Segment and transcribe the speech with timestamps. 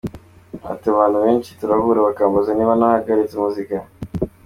[0.71, 3.75] Ati “Abantu benshi turahura bakambaza niba narahagaritse muzika.